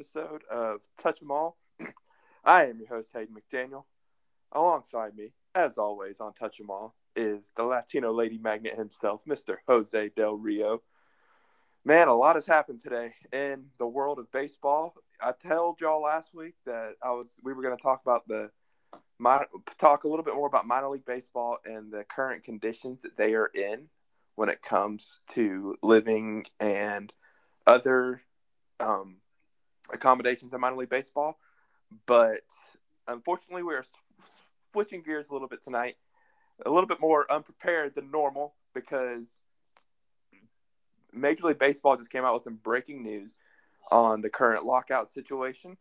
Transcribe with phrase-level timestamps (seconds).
[0.00, 1.58] episode of Touch 'em All.
[2.44, 3.84] I am your host, Hayden McDaniel.
[4.50, 9.56] Alongside me, as always, on Touch 'em All is the Latino lady magnet himself, Mr.
[9.68, 10.80] Jose Del Rio.
[11.84, 14.94] Man, a lot has happened today in the world of baseball.
[15.22, 18.50] I told y'all last week that I was we were going to talk about the
[19.76, 23.34] talk a little bit more about minor league baseball and the current conditions that they
[23.34, 23.90] are in
[24.36, 27.12] when it comes to living and
[27.66, 28.22] other
[28.80, 29.19] um,
[29.92, 31.38] accommodations in minor league baseball.
[32.06, 32.40] But
[33.08, 33.84] unfortunately, we're
[34.72, 35.96] switching gears a little bit tonight,
[36.64, 39.28] a little bit more unprepared than normal because
[41.12, 43.36] Major League Baseball just came out with some breaking news
[43.90, 45.76] on the current lockout situation.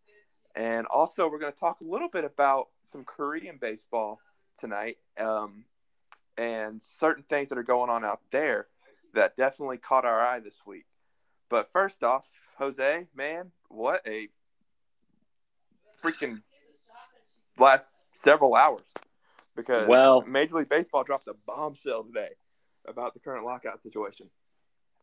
[0.55, 4.19] And also, we're going to talk a little bit about some Korean baseball
[4.59, 5.63] tonight um,
[6.37, 8.67] and certain things that are going on out there
[9.13, 10.85] that definitely caught our eye this week.
[11.49, 14.27] But first off, Jose, man, what a
[16.03, 16.41] freaking
[17.57, 18.93] last several hours
[19.55, 22.29] because well, Major League Baseball dropped a bombshell today
[22.85, 24.29] about the current lockout situation.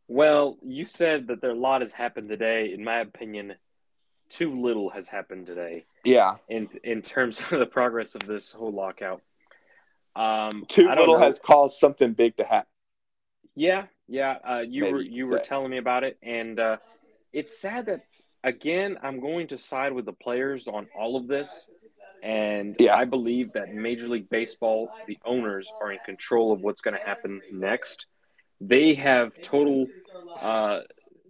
[0.07, 2.73] Well, you said that there a lot has happened today.
[2.75, 3.55] In my opinion,
[4.29, 5.87] too little has happened today.
[6.05, 6.37] Yeah.
[6.51, 9.23] In in terms of the progress of this whole lockout.
[10.15, 12.69] Um, too little has caused something big to happen.
[13.55, 14.37] Yeah, yeah.
[14.47, 16.77] Uh, you Maybe were you, you were telling me about it, and uh,
[17.37, 18.01] it's sad that
[18.43, 21.71] again I'm going to side with the players on all of this,
[22.23, 22.97] and yeah.
[22.97, 27.05] I believe that Major League Baseball, the owners, are in control of what's going to
[27.05, 28.07] happen next.
[28.61, 29.87] They have total.
[30.41, 30.81] Uh,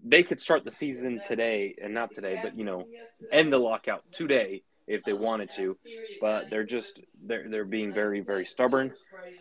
[0.05, 2.85] they could start the season today, and not today, but you know,
[3.33, 5.77] end the lockout today if they wanted to,
[6.21, 8.93] but they're just they're they're being very very stubborn.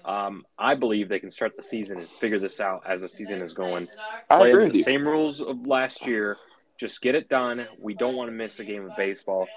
[0.03, 3.43] Um, I believe they can start the season and figure this out as the season
[3.43, 3.87] is going.
[4.31, 6.37] Play the same rules of last year.
[6.79, 7.67] Just get it done.
[7.79, 9.47] We don't want to miss a game of baseball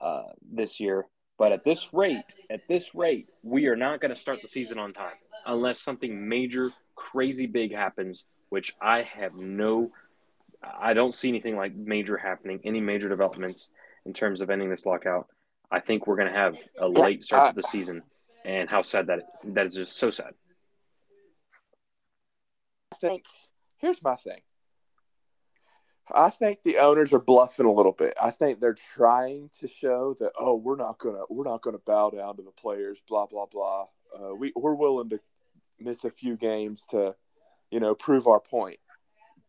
[0.00, 1.06] uh, this year.
[1.38, 4.78] But at this rate, at this rate, we are not going to start the season
[4.78, 9.90] on time unless something major, crazy big happens, which I have no.
[10.62, 13.70] I don't see anything like major happening, any major developments
[14.06, 15.28] in terms of ending this lockout.
[15.70, 18.02] I think we're going to have a late start to the season,
[18.44, 20.34] and how sad that that is just so sad.
[22.92, 23.24] I think
[23.78, 24.40] here's my thing.
[26.12, 28.14] I think the owners are bluffing a little bit.
[28.22, 32.10] I think they're trying to show that oh, we're not gonna we're not gonna bow
[32.10, 33.02] down to the players.
[33.08, 33.86] Blah blah blah.
[34.14, 35.20] Uh, we we're willing to
[35.80, 37.16] miss a few games to,
[37.70, 38.78] you know, prove our point.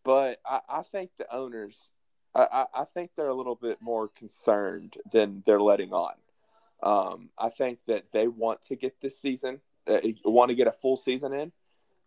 [0.03, 1.91] But I, I think the owners
[2.35, 6.15] I, I think they're a little bit more concerned than they're letting on.
[6.83, 10.71] Um, I think that they want to get this season, uh, want to get a
[10.71, 11.53] full season in,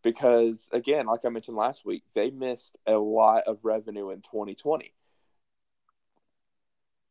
[0.08, 4.94] because again, like I mentioned last week, they missed a lot of revenue in 2020.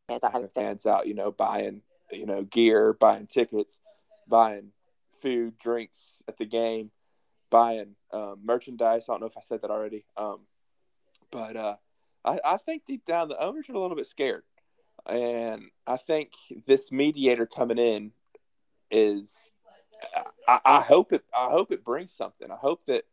[0.09, 3.77] As I have fans out, you know, buying, you know, gear, buying tickets,
[4.27, 4.71] buying
[5.21, 6.89] food, drinks at the game,
[7.51, 9.05] buying um, merchandise.
[9.07, 10.05] I don't know if I said that already.
[10.15, 10.47] Um,
[11.29, 11.75] but uh,
[12.25, 14.43] I, I think deep down the owners are a little bit scared.
[15.05, 16.31] And I think
[16.65, 18.13] this mediator coming in
[18.89, 19.33] is
[20.47, 22.51] I, I hope it I hope it brings something.
[22.51, 23.03] I hope that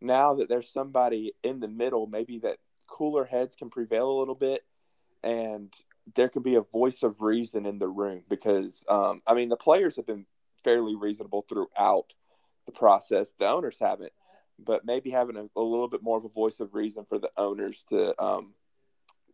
[0.00, 4.34] now that there's somebody in the middle, maybe that cooler heads can prevail a little
[4.34, 4.62] bit
[5.22, 5.72] and
[6.14, 9.56] there can be a voice of reason in the room because um, I mean the
[9.56, 10.26] players have been
[10.62, 12.14] fairly reasonable throughout
[12.66, 13.32] the process.
[13.38, 14.12] The owners haven't
[14.58, 17.30] but maybe having a, a, little bit more of a voice of reason for the
[17.36, 18.54] owners to um,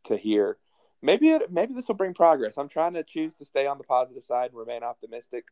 [0.04, 0.58] to hear.
[1.02, 2.58] Maybe it, maybe this will bring progress.
[2.58, 5.46] I'm trying to choose to stay on the positive side and remain optimistic,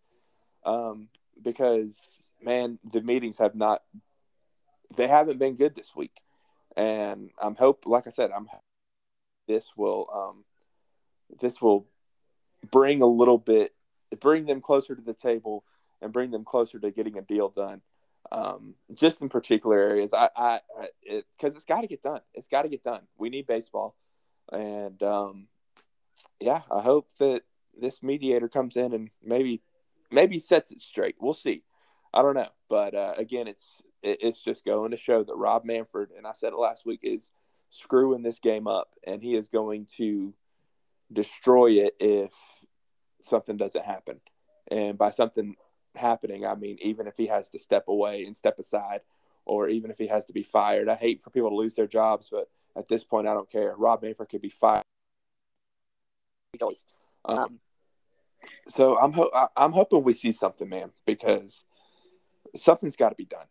[0.65, 1.09] um,
[1.43, 3.83] because man, the meetings have not
[4.97, 6.23] they haven't been good this week,
[6.77, 8.49] and I'm hope like I said, I'm
[9.47, 10.45] this will um,
[11.41, 11.87] this will
[12.71, 13.75] bring a little bit
[14.21, 15.65] bring them closer to the table
[16.01, 17.83] and bring them closer to getting a deal done
[18.33, 20.13] um, just in particular areas.
[20.13, 20.61] I, I,
[21.33, 22.21] because it, it's got to get done.
[22.35, 23.03] It's got to get done.
[23.17, 23.97] We need baseball,
[24.53, 25.49] and um,
[26.41, 27.43] yeah, I hope that
[27.77, 29.63] this mediator comes in and maybe,
[30.11, 31.17] maybe sets it straight.
[31.21, 31.63] We'll see.
[32.13, 35.65] I don't know, but uh, again, it's it, it's just going to show that Rob
[35.65, 37.31] Manfred, and I said it last week, is
[37.71, 40.35] screwing this game up, and he is going to
[41.13, 42.33] destroy it if
[43.23, 44.21] something doesn't happen.
[44.71, 45.57] And by something
[45.99, 46.47] happening.
[46.47, 49.01] I mean, even if he has to step away and step aside,
[49.45, 50.89] or even if he has to be fired.
[50.89, 53.75] I hate for people to lose their jobs, but at this point, I don't care.
[53.77, 54.83] Rob Manfred could be fired.
[57.25, 57.59] Um,
[58.67, 61.65] so I'm ho- I'm hoping we see something, man, because
[62.55, 63.47] something's got to be done.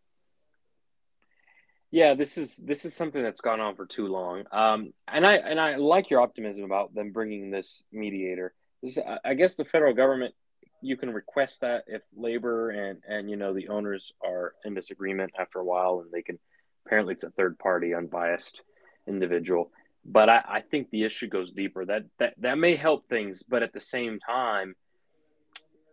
[1.89, 4.43] Yeah, this is this is something that's gone on for too long.
[4.51, 8.53] Um, and I and I like your optimism about them bringing this mediator.
[8.83, 10.35] This, I guess the federal government
[10.81, 15.31] you can request that if labor and and you know the owners are in disagreement
[15.39, 16.37] after a while, and they can
[16.85, 18.61] apparently it's a third party, unbiased
[19.07, 19.71] individual.
[20.05, 21.85] But I, I think the issue goes deeper.
[21.85, 24.75] That that that may help things, but at the same time,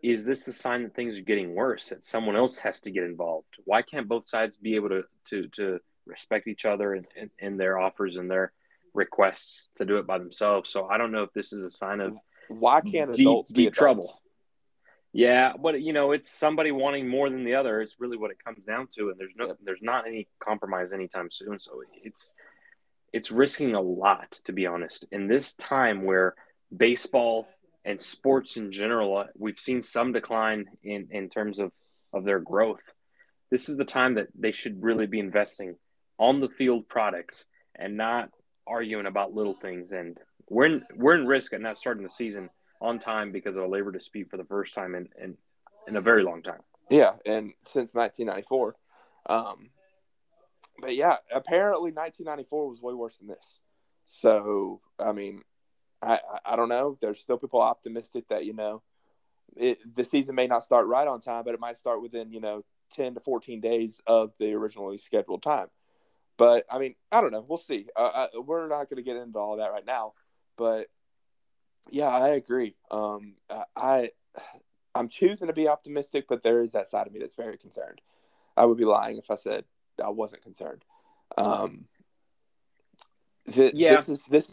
[0.04, 1.88] is this a sign that things are getting worse?
[1.88, 3.46] That someone else has to get involved?
[3.64, 7.46] Why can't both sides be able to to to respect each other and in, in,
[7.46, 8.52] in their offers and their
[8.92, 10.68] requests to do it by themselves?
[10.68, 12.14] So I don't know if this is a sign of
[12.48, 14.20] why can't deep, adults deep trouble.
[15.14, 17.80] Yeah, but you know, it's somebody wanting more than the other.
[17.80, 19.56] Is really what it comes down to, and there's no, yep.
[19.64, 21.58] there's not any compromise anytime soon.
[21.58, 22.34] So it's,
[23.12, 25.06] it's risking a lot, to be honest.
[25.12, 26.34] In this time where
[26.76, 27.46] baseball
[27.84, 31.72] and sports in general, uh, we've seen some decline in in terms of
[32.12, 32.82] of their growth.
[33.50, 35.76] This is the time that they should really be investing
[36.19, 37.44] on the field products
[37.75, 38.31] and not
[38.66, 39.92] arguing about little things.
[39.92, 40.16] And
[40.48, 42.50] we're in, we're in risk at not starting the season
[42.81, 45.37] on time because of a labor dispute for the first time in, in,
[45.88, 46.60] in a very long time.
[46.90, 48.76] Yeah, and since 1994.
[49.26, 49.70] Um,
[50.80, 53.60] but yeah, apparently 1994 was way worse than this.
[54.04, 55.42] So, I mean,
[56.04, 56.96] I, I don't know.
[57.00, 58.82] There's still people optimistic that, you know,
[59.56, 62.40] it, the season may not start right on time, but it might start within, you
[62.40, 65.68] know, 10 to 14 days of the originally scheduled time.
[66.36, 67.44] But I mean, I don't know.
[67.46, 67.86] We'll see.
[67.94, 70.14] Uh, I, we're not going to get into all that right now.
[70.56, 70.88] But
[71.90, 72.76] yeah, I agree.
[72.90, 73.34] Um,
[73.76, 74.10] I
[74.94, 78.00] I'm choosing to be optimistic, but there is that side of me that's very concerned.
[78.56, 79.64] I would be lying if I said
[80.02, 80.84] I wasn't concerned.
[81.36, 81.86] Um,
[83.52, 83.96] th- yeah.
[83.96, 84.50] This is this.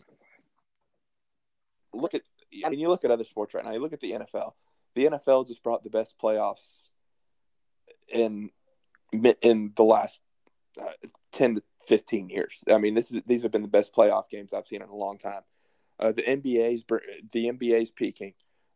[1.94, 2.22] Look at
[2.66, 3.72] I mean, you look at other sports right now.
[3.72, 4.52] You look at the NFL.
[4.96, 6.84] The NFL just brought the best playoffs
[8.14, 8.50] in
[9.14, 10.22] in the last
[10.82, 10.92] uh,
[11.32, 12.64] ten to fifteen years.
[12.72, 14.96] I mean, this is these have been the best playoff games I've seen in a
[14.96, 15.42] long time.
[16.00, 16.84] Uh, the NBA's
[17.32, 18.34] the NBA's peaking.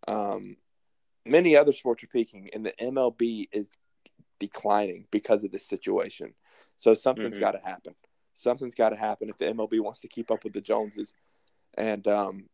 [0.07, 0.57] Um,
[1.25, 3.69] many other sports are peaking, and the MLB is
[4.39, 6.33] declining because of this situation.
[6.77, 7.39] So something's mm-hmm.
[7.39, 7.95] got to happen.
[8.33, 11.13] Something's got to happen if the MLB wants to keep up with the Joneses.
[11.77, 12.49] And um,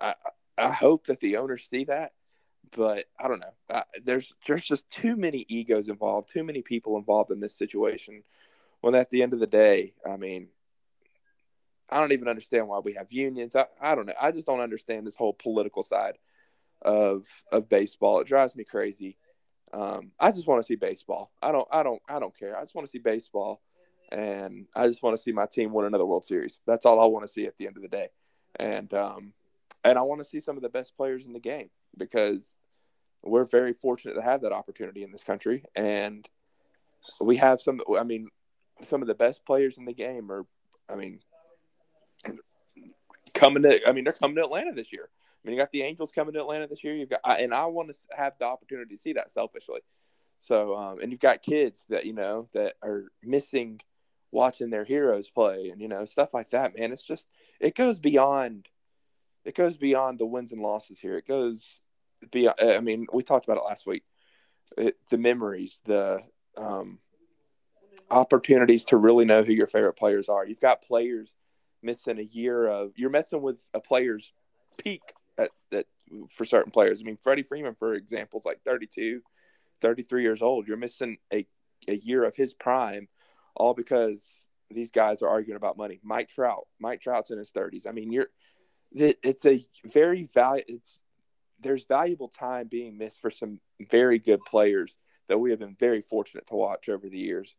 [0.00, 0.14] I,
[0.56, 2.12] I hope that the owners see that,
[2.76, 3.54] but I don't know.
[3.70, 8.22] I, there's there's just too many egos involved, too many people involved in this situation.
[8.80, 10.48] When at the end of the day, I mean,
[11.90, 13.56] I don't even understand why we have unions.
[13.56, 14.14] I, I don't know.
[14.20, 16.18] I just don't understand this whole political side
[16.82, 18.20] of of baseball.
[18.20, 19.16] It drives me crazy.
[19.72, 21.32] Um, I just want to see baseball.
[21.42, 22.56] I don't I don't I don't care.
[22.56, 23.62] I just want to see baseball
[24.10, 26.58] and I just want to see my team win another World Series.
[26.66, 28.08] That's all I want to see at the end of the day.
[28.58, 29.32] And um
[29.90, 32.54] and I want to see some of the best players in the game because
[33.22, 36.28] we're very fortunate to have that opportunity in this country and
[37.20, 38.28] we have some I mean
[38.82, 40.46] some of the best players in the game are
[40.88, 41.20] I mean
[43.38, 43.88] coming to.
[43.88, 45.08] I mean, they're coming to Atlanta this year.
[45.08, 46.94] I mean, you got the Angels coming to Atlanta this year.
[46.94, 49.80] You've got, and I want to have the opportunity to see that selfishly.
[50.40, 53.80] So, um, and you've got kids that you know that are missing
[54.30, 56.78] watching their heroes play, and you know stuff like that.
[56.78, 57.28] Man, it's just
[57.60, 58.68] it goes beyond.
[59.44, 61.16] It goes beyond the wins and losses here.
[61.16, 61.80] It goes
[62.30, 62.56] beyond.
[62.60, 64.04] I mean, we talked about it last week.
[64.76, 66.22] It, the memories, the
[66.56, 66.98] um,
[68.10, 70.46] opportunities to really know who your favorite players are.
[70.46, 71.34] You've got players
[71.82, 74.32] missing a year of you're messing with a player's
[74.76, 75.86] peak at, at
[76.34, 77.00] for certain players.
[77.00, 79.22] I mean, Freddie Freeman, for example, is like 32,
[79.80, 80.66] 33 years old.
[80.66, 81.46] You're missing a,
[81.86, 83.08] a year of his prime
[83.54, 86.00] all because these guys are arguing about money.
[86.02, 87.86] Mike Trout, Mike Trout's in his 30s.
[87.86, 88.28] I mean, you're
[88.92, 91.02] it's a very value it's
[91.60, 94.96] there's valuable time being missed for some very good players
[95.28, 97.54] that we have been very fortunate to watch over the years.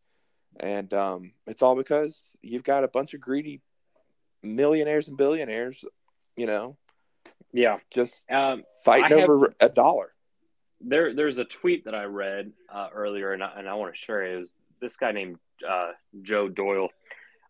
[0.59, 3.61] And um, it's all because you've got a bunch of greedy
[4.41, 5.85] millionaires and billionaires,
[6.35, 6.77] you know,
[7.51, 10.13] yeah, just um, fighting over have, a dollar.
[10.81, 13.99] There, there's a tweet that I read uh, earlier, and I, and I want to
[13.99, 14.33] share it.
[14.33, 16.89] It was this guy named uh, Joe Doyle.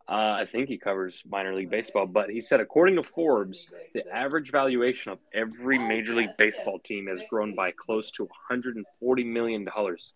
[0.09, 4.09] Uh, I think he covers minor league baseball, but he said, according to Forbes, the
[4.11, 9.65] average valuation of every Major League Baseball team has grown by close to 140 million
[9.65, 10.13] dollars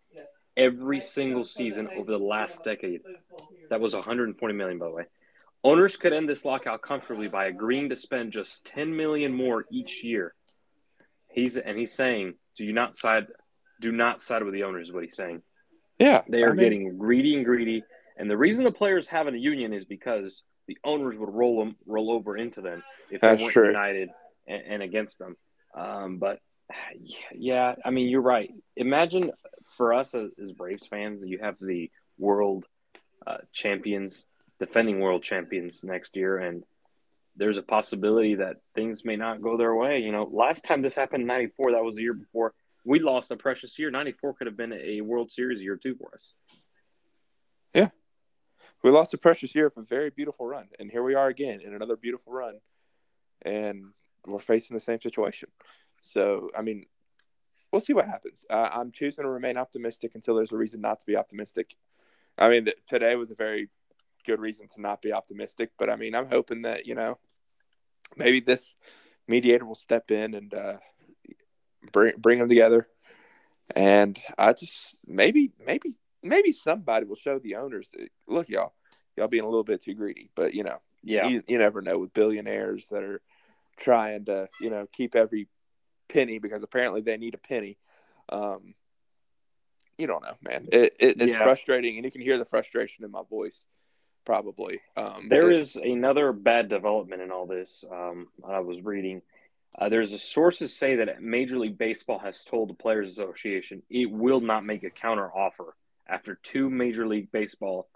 [0.57, 3.01] every single season over the last decade.
[3.69, 5.05] That was 140 million, by the way.
[5.63, 10.03] Owners could end this lockout comfortably by agreeing to spend just 10 million more each
[10.03, 10.33] year.
[11.29, 13.27] He's and he's saying, do you not side
[13.79, 15.41] do not side with the owners is what he's saying.
[15.99, 16.23] Yeah.
[16.27, 17.83] They are I mean, getting greedy and greedy.
[18.17, 21.75] And the reason the players have a union is because the owners would roll them
[21.85, 23.67] roll over into them if they weren't true.
[23.67, 24.09] united
[24.47, 25.35] and, and, against them.
[25.75, 26.39] Um, but
[27.33, 28.49] yeah, I mean you're right.
[28.77, 29.31] Imagine
[29.75, 32.65] for us as, as Braves fans, you have the world
[33.25, 34.27] uh, champions
[34.59, 36.63] defending world champions next year, and
[37.35, 39.99] there's a possibility that things may not go their way.
[39.99, 42.53] You know, last time this happened in '94, that was the year before
[42.85, 43.91] we lost a precious year.
[43.91, 46.33] '94 could have been a World Series year too for us.
[47.73, 47.89] Yeah,
[48.83, 51.61] we lost a precious year of a very beautiful run, and here we are again
[51.61, 52.59] in another beautiful run,
[53.41, 53.85] and
[54.25, 55.49] we're facing the same situation.
[56.01, 56.85] So, I mean,
[57.71, 58.45] we'll see what happens.
[58.49, 61.75] Uh, I'm choosing to remain optimistic until there's a reason not to be optimistic.
[62.37, 63.69] I mean, th- today was a very
[64.25, 67.19] good reason to not be optimistic, but I mean, I'm hoping that you know
[68.17, 68.75] maybe this
[69.27, 70.77] mediator will step in and uh,
[71.91, 72.87] bring bring them together.
[73.75, 75.91] And I just maybe maybe
[76.23, 78.73] maybe somebody will show the owners that look, y'all,
[79.15, 80.29] y'all being a little bit too greedy.
[80.35, 83.21] But you know, yeah, you, you never know with billionaires that are
[83.77, 85.47] trying to you know keep every
[86.09, 87.77] penny because apparently they need a penny.
[88.29, 88.73] Um,
[89.97, 90.67] you don't know, man.
[90.71, 91.43] It, it it's yeah.
[91.43, 93.65] frustrating, and you can hear the frustration in my voice.
[94.25, 94.79] Probably.
[94.95, 97.83] Um, there it, is another bad development in all this.
[97.91, 99.21] Um, I was reading.
[99.77, 104.09] Uh, there's a sources say that Major League Baseball has told the Players Association it
[104.09, 105.75] will not make a counter offer
[106.13, 107.87] after two Major League Baseball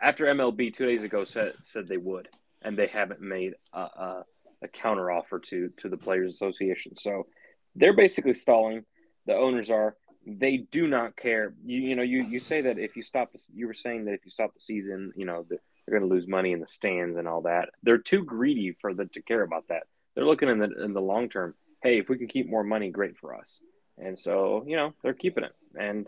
[0.00, 2.28] after MLB two days ago said said they would,
[2.62, 4.24] and they haven't made a, a,
[4.62, 6.96] a counter offer to to the Players Association.
[6.96, 7.26] So
[7.74, 8.84] they're basically stalling.
[9.26, 9.96] The owners are.
[10.26, 11.54] They do not care.
[11.64, 14.24] You you know you you say that if you stop you were saying that if
[14.24, 17.18] you stop the season, you know the, they're going to lose money in the stands
[17.18, 17.68] and all that.
[17.82, 19.82] They're too greedy for them to care about that.
[20.14, 21.54] They're looking in the in the long term.
[21.82, 23.62] Hey, if we can keep more money, great for us.
[23.98, 25.52] And so you know they're keeping it.
[25.78, 26.06] And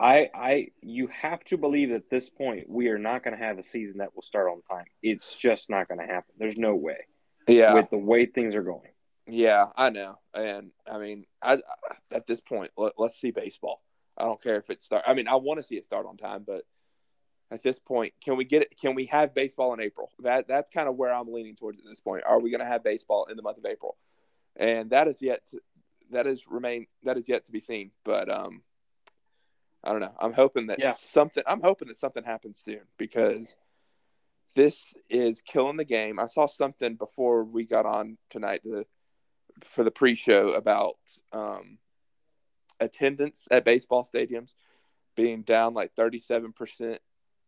[0.00, 3.58] I I you have to believe at this point we are not going to have
[3.58, 4.86] a season that will start on time.
[5.02, 6.34] It's just not going to happen.
[6.38, 7.06] There's no way.
[7.46, 7.74] Yeah.
[7.74, 8.88] With the way things are going.
[9.26, 11.58] Yeah, I know, and I mean, I,
[12.10, 13.80] at this point, let, us see baseball.
[14.18, 15.04] I don't care if it start.
[15.06, 16.64] I mean, I want to see it start on time, but
[17.50, 18.74] at this point, can we get it?
[18.78, 20.10] Can we have baseball in April?
[20.18, 22.24] That that's kind of where I'm leaning towards at this point.
[22.26, 23.96] Are we going to have baseball in the month of April?
[24.56, 25.60] And that is yet to
[26.10, 27.92] that is remain that is yet to be seen.
[28.04, 28.62] But um,
[29.84, 30.14] I don't know.
[30.18, 30.90] I'm hoping that yeah.
[30.90, 31.42] something.
[31.46, 33.56] I'm hoping that something happens soon because
[34.54, 36.18] this is killing the game.
[36.18, 38.84] I saw something before we got on tonight to
[39.62, 40.96] for the pre-show about
[41.32, 41.78] um,
[42.80, 44.54] attendance at baseball stadiums
[45.16, 46.98] being down like 37%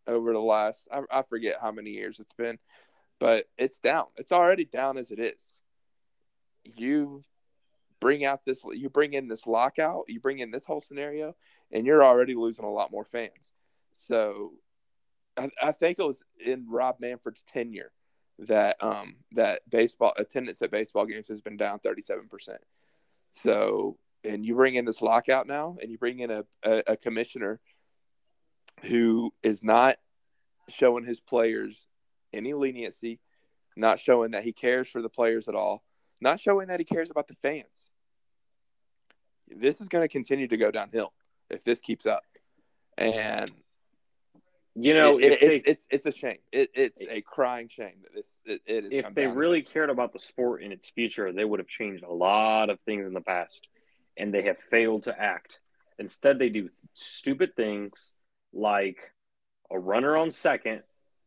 [0.07, 2.59] over the last I, I, forget how many years it's been
[3.19, 5.55] but it's down it's already down as it is
[6.77, 7.25] you
[8.01, 11.35] bring out this you bring in this lockout you bring in this whole scenario
[11.71, 13.51] and you're already losing a lot more fans
[13.93, 14.53] so
[15.37, 17.93] i, I think it was in rob manfred's tenure
[18.39, 22.57] that um that baseball attendance at baseball games has been down 37%.
[23.29, 26.97] So and you bring in this lockout now and you bring in a, a, a
[26.97, 27.61] commissioner
[28.83, 29.97] who is not
[30.69, 31.87] showing his players
[32.33, 33.21] any leniency,
[33.77, 35.85] not showing that he cares for the players at all,
[36.21, 37.86] not showing that he cares about the fans.
[39.49, 41.13] This is going to continue to go downhill
[41.51, 42.23] if this keeps up.
[42.99, 43.53] And
[44.79, 46.39] you know, it, it, they, it's, it's it's a shame.
[46.53, 48.93] It, it's a crying shame that this it, it is.
[48.93, 52.13] If they really cared about the sport and its future, they would have changed a
[52.13, 53.69] lot of things in the past,
[54.19, 55.61] and they have failed to act.
[55.99, 58.13] Instead, they do stupid things
[58.53, 58.99] like
[59.71, 60.83] a runner on second.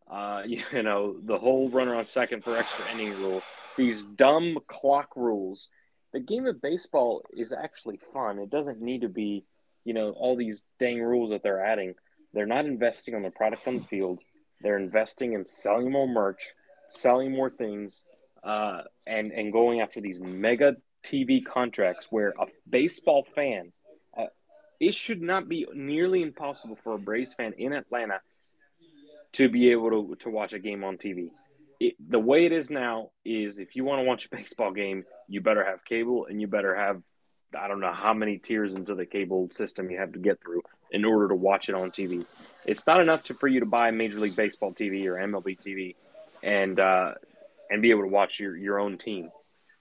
[0.10, 3.42] Uh, you know, the whole runner on second for extra inning rule.
[3.78, 5.70] These dumb clock rules.
[6.14, 8.40] The game of baseball is actually fun.
[8.40, 9.46] It doesn't need to be,
[9.86, 11.94] you know, all these dang rules that they're adding
[12.34, 14.20] they're not investing on the product on the field.
[14.62, 16.54] They're investing in selling more merch,
[16.90, 18.04] selling more things,
[18.44, 23.72] uh, and and going after these mega TV contracts where a baseball fan,
[24.18, 24.26] uh,
[24.80, 28.22] it should not be nearly impossible for a Braves fan in Atlanta
[29.34, 31.32] to be able to to watch a game on TV.
[31.80, 35.06] It, the way it is now is if you want to watch a baseball game,
[35.28, 37.02] you better have cable and you better have
[37.58, 40.62] I don't know how many tiers into the cable system you have to get through
[40.92, 42.24] in order to watch it on TV.
[42.66, 45.96] It's not enough to, for you to buy Major League Baseball TV or MLB TV
[46.44, 47.16] and uh,
[47.70, 49.32] and be able to watch your, your own team.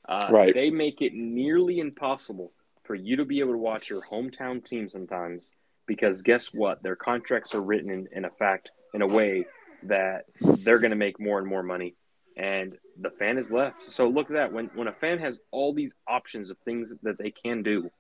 [0.09, 0.55] Uh, right.
[0.55, 2.53] They make it nearly impossible
[2.85, 5.53] for you to be able to watch your hometown team sometimes
[5.87, 6.83] because guess what?
[6.83, 9.47] Their contracts are written in, in a fact in a way
[9.85, 11.95] that they're going to make more and more money
[12.39, 13.83] and the fan is left.
[13.83, 14.53] So look at that.
[14.53, 17.91] When when a fan has all these options of things that they can do,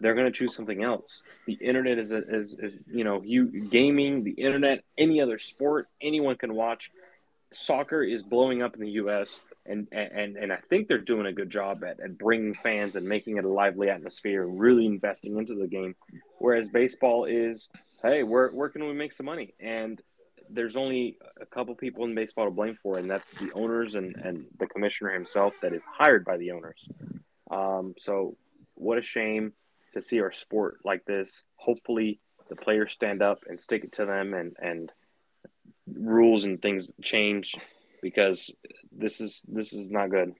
[0.00, 1.22] they're going to choose something else.
[1.46, 6.36] The internet is, is, is you know, you gaming, the internet, any other sport, anyone
[6.36, 6.90] can watch.
[7.50, 9.40] Soccer is blowing up in the U.S.
[9.66, 13.08] and and and I think they're doing a good job at, at bringing fans and
[13.08, 15.96] making it a lively atmosphere, really investing into the game.
[16.38, 17.68] Whereas baseball is,
[18.02, 19.54] hey, where where can we make some money?
[19.58, 20.00] And
[20.50, 24.16] there's only a couple people in baseball to blame for, and that's the owners and,
[24.16, 26.88] and the commissioner himself that is hired by the owners.
[27.50, 28.36] Um, so,
[28.74, 29.52] what a shame
[29.94, 31.44] to see our sport like this.
[31.56, 34.92] Hopefully, the players stand up and stick it to them, and and
[35.86, 37.54] rules and things change
[38.02, 38.52] because
[38.92, 40.32] this is this is not good.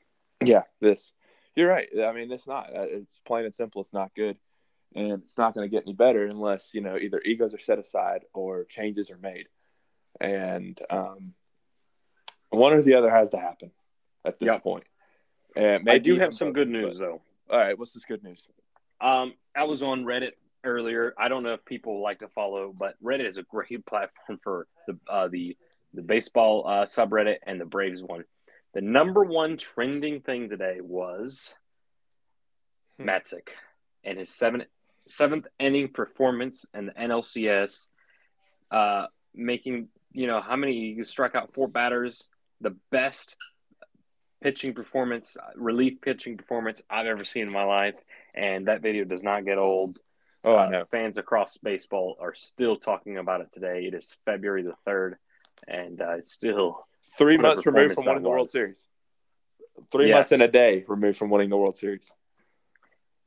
[0.43, 1.13] Yeah, this
[1.59, 1.89] you're right.
[2.01, 2.71] I mean, it's not.
[2.75, 3.81] Uh, it's plain and simple.
[3.81, 4.39] It's not good,
[4.95, 7.81] and it's not going to get any better unless you know either egos are set
[7.81, 9.49] aside or changes are made,
[10.21, 11.35] and um,
[12.51, 13.71] one or the other has to happen
[14.25, 14.63] at this yep.
[14.63, 14.85] point.
[15.57, 17.23] And I do have some good news, but, though.
[17.51, 18.47] All right, what's this good news?
[19.01, 20.33] Um, I was on Reddit
[20.65, 21.15] earlier.
[21.19, 24.67] I don't know if people like to follow, but Reddit is a great platform for
[24.87, 25.57] the uh, the
[25.95, 28.25] the baseball uh, subreddit and the Braves one.
[28.75, 31.55] The number one trending thing today was
[32.99, 33.09] hmm.
[33.09, 33.49] Matzek
[34.05, 34.65] and his seventh
[35.07, 37.89] seventh inning performance in the NLCS,
[38.71, 42.29] uh, making you know how many you struck out four batters,
[42.61, 43.37] the best
[44.43, 47.95] pitching performance, relief pitching performance I've ever seen in my life,
[48.35, 50.01] and that video does not get old.
[50.43, 50.81] Oh, I uh, know.
[50.81, 53.85] Uh, fans across baseball are still talking about it today.
[53.87, 55.19] It is February the third,
[55.69, 56.85] and uh, it's still
[57.17, 58.85] three months removed from winning the World Series.
[59.93, 60.15] Three yes.
[60.17, 62.11] months in a day removed from winning the World Series.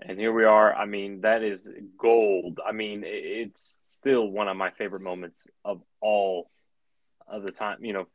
[0.02, 0.76] And here we are.
[0.76, 2.60] I mean, that is gold.
[2.68, 6.50] I mean, it's still one of my favorite moments of all
[7.32, 8.08] of the time, you know,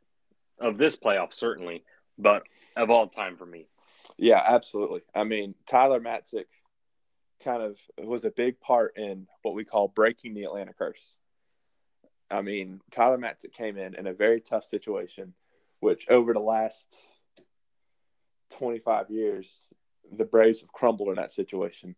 [0.59, 1.83] of this playoff, certainly,
[2.17, 2.43] but
[2.75, 3.67] of all time for me.
[4.17, 5.01] Yeah, absolutely.
[5.13, 6.45] I mean, Tyler Matzek
[7.43, 11.15] kind of was a big part in what we call breaking the Atlanta curse.
[12.29, 15.33] I mean, Tyler Matzek came in in a very tough situation,
[15.79, 16.93] which over the last
[18.57, 19.51] 25 years,
[20.11, 21.95] the Braves have crumbled in that situation.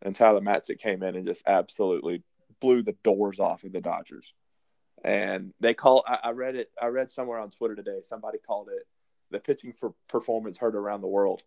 [0.00, 2.22] And Tyler Matzek came in and just absolutely
[2.60, 4.32] blew the doors off of the Dodgers.
[5.04, 8.68] And they call I, I read it I read somewhere on Twitter today, somebody called
[8.68, 8.86] it
[9.30, 11.42] the pitching for performance heard around the world.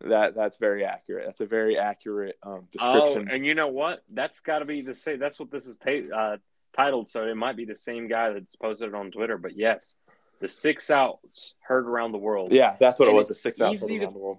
[0.00, 1.26] That that's very accurate.
[1.26, 3.28] That's a very accurate um, description.
[3.28, 4.04] Oh, and you know what?
[4.10, 5.18] That's got to be the same.
[5.18, 6.36] That's what this is ta- uh,
[6.76, 7.08] titled.
[7.08, 9.38] So it might be the same guy that's posted it on Twitter.
[9.38, 9.96] But yes,
[10.40, 12.52] the six outs heard around the world.
[12.52, 13.28] Yeah, that's what and it was.
[13.28, 14.38] The six outs heard around to, the world.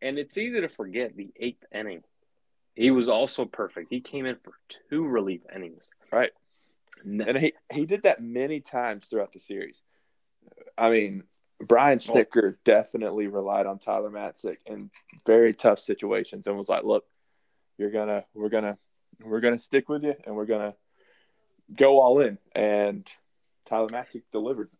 [0.00, 2.02] And it's easy to forget the eighth inning.
[2.76, 3.88] He was also perfect.
[3.90, 4.52] He came in for
[4.88, 5.90] two relief innings.
[6.12, 6.30] Right.
[7.04, 9.82] And he, he did that many times throughout the series.
[10.76, 11.24] I mean,
[11.60, 14.90] Brian Snitker definitely relied on Tyler Matzek in
[15.26, 17.04] very tough situations and was like, "Look,
[17.76, 18.78] you're gonna, we're gonna,
[19.22, 20.74] we're gonna stick with you, and we're gonna
[21.74, 23.06] go all in." And
[23.66, 24.70] Tyler Matzek delivered.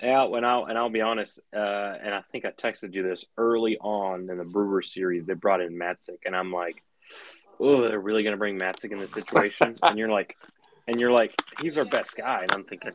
[0.00, 1.58] Yeah, when I'll and I'll be honest, uh,
[2.02, 5.26] and I think I texted you this early on in the Brewer series.
[5.26, 6.82] They brought in Matzek, and I'm like,
[7.58, 10.38] "Oh, they're really gonna bring Matzek in this situation?" and you're like,
[10.90, 12.92] and you're like, "He's our best guy," and I'm thinking,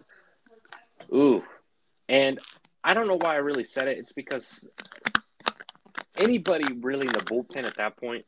[1.14, 1.44] "Ooh,"
[2.10, 2.38] and
[2.84, 3.98] I don't know why I really said it.
[3.98, 4.68] It's because
[6.18, 8.26] anybody really in the bullpen at that point,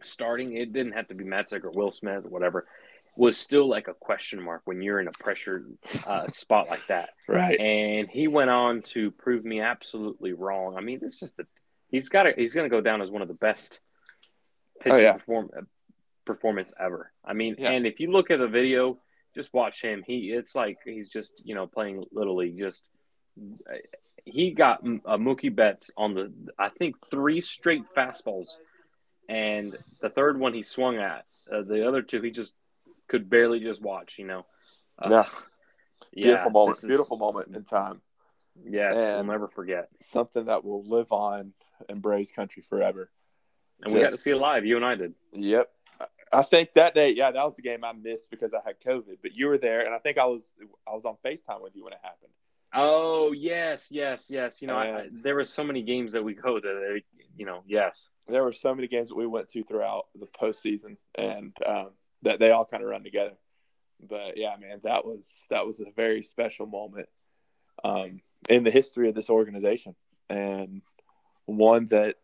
[0.00, 2.66] starting, it didn't have to be Matzek or Will Smith or whatever
[3.14, 5.66] was still like a question mark when you're in a pressured
[6.06, 7.10] uh, spot like that.
[7.28, 7.60] Right.
[7.60, 10.76] And he went on to prove me absolutely wrong.
[10.78, 11.46] I mean, it's just that
[11.88, 13.80] he's got to, he's going to go down as one of the best
[14.80, 15.12] pitching oh, yeah.
[15.12, 15.50] perform,
[16.24, 17.12] performance ever.
[17.24, 17.72] I mean, yeah.
[17.72, 18.98] and if you look at the video,
[19.34, 20.02] just watch him.
[20.06, 22.58] He, it's like he's just, you know, playing little league.
[22.58, 22.88] Just,
[24.24, 28.48] he got a Mookie Betts on the, I think, three straight fastballs.
[29.28, 31.24] And the third one he swung at.
[31.50, 32.52] Uh, the other two, he just
[33.08, 34.16] could barely just watch.
[34.18, 34.46] You know.
[34.98, 35.28] Uh, yeah.
[36.12, 36.78] Beautiful yeah, moment.
[36.78, 38.02] Is, beautiful moment in time.
[38.68, 39.88] Yes, and we'll never forget.
[40.00, 41.54] Something that will live on
[41.88, 43.10] in Braves country forever.
[43.80, 44.66] And just, we got to see it live.
[44.66, 45.14] You and I did.
[45.32, 45.70] Yep.
[46.32, 49.18] I think that day, yeah, that was the game I missed because I had COVID.
[49.20, 50.54] But you were there, and I think I was
[50.88, 52.32] I was on Facetime with you when it happened.
[52.74, 54.62] Oh yes, yes, yes.
[54.62, 57.00] You know, I, there were so many games that we go to.
[57.36, 58.08] You know, yes.
[58.28, 61.90] There were so many games that we went to throughout the postseason, and um,
[62.22, 63.36] that they all kind of run together.
[64.00, 67.08] But yeah, man, that was that was a very special moment
[67.84, 69.94] um, in the history of this organization,
[70.30, 70.80] and
[71.44, 72.16] one that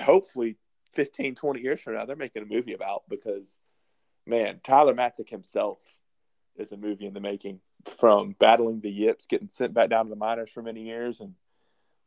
[0.00, 0.56] hopefully
[0.94, 3.56] 15, 20 years from now they're making a movie about because
[4.26, 5.78] man, Tyler Matzek himself
[6.56, 7.60] is a movie in the making
[7.98, 11.34] from battling the yips, getting sent back down to the minors for many years, and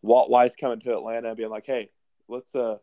[0.02, 1.92] Walt Weiss coming to Atlanta and being like, "Hey,
[2.28, 2.78] let's uh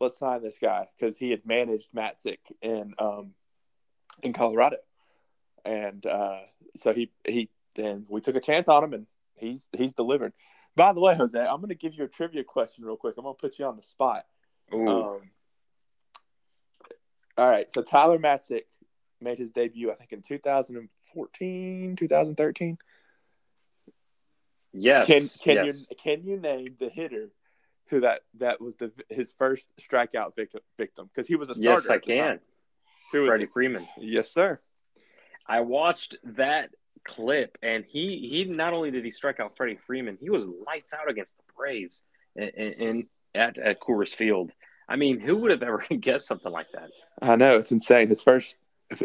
[0.00, 3.32] let's sign this guy because he had managed Matzek in um,
[4.22, 4.76] in Colorado,
[5.64, 6.40] and uh,
[6.76, 10.32] so he he then we took a chance on him, and he's he's delivered.
[10.76, 13.14] By the way, Jose, I'm going to give you a trivia question real quick.
[13.18, 14.26] I'm going to put you on the spot.
[14.72, 15.20] Um,
[17.36, 18.62] all right, so Tyler Matzek
[19.20, 22.78] made his debut, I think, in 2014, 2013.
[24.72, 25.06] Yes.
[25.06, 25.88] Can can yes.
[25.90, 27.30] you can you name the hitter
[27.88, 31.80] who that that was the his first strikeout victim because he was a starter.
[31.80, 32.40] Yes, I can.
[33.12, 33.88] Who Freddie Freeman.
[33.98, 34.60] Yes, sir.
[35.46, 36.70] I watched that
[37.04, 40.92] clip, and he he not only did he strike out Freddie Freeman, he was lights
[40.92, 42.02] out against the Braves
[42.36, 44.52] in, in at at Coors Field.
[44.88, 46.90] I mean, who would have ever guessed something like that?
[47.20, 48.08] I know it's insane.
[48.08, 48.58] His first,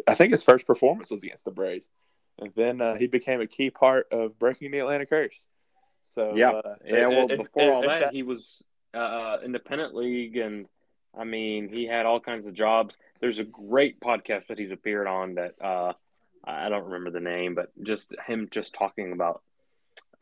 [0.08, 1.90] I think his first performance was against the Braves,
[2.40, 5.46] and then uh, he became a key part of breaking the Atlanta curse.
[6.02, 7.08] So yeah, uh, yeah.
[7.08, 10.68] Well, before all that, that, he was uh, independent league, and
[11.18, 12.98] I mean, he had all kinds of jobs.
[13.20, 15.94] There's a great podcast that he's appeared on that uh,
[16.44, 19.42] I don't remember the name, but just him just talking about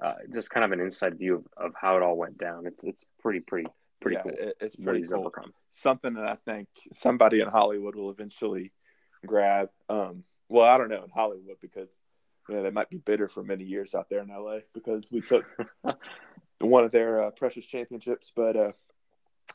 [0.02, 2.66] uh, just kind of an inside view of, of how it all went down.
[2.68, 3.68] It's it's pretty pretty
[4.02, 4.32] pretty yeah, cool.
[4.38, 5.32] It, it's pretty cool.
[5.70, 8.74] Something that I think somebody in Hollywood will eventually
[9.26, 9.70] grab.
[9.88, 11.90] Um, well, I don't know in Hollywood because
[12.50, 15.22] you know they might be bitter for many years out there in LA because we
[15.22, 15.46] took
[16.60, 18.32] one of their uh, precious championships.
[18.36, 18.72] But uh,